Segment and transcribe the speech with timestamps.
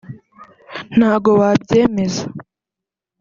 [0.97, 2.23] ntago wabyemeza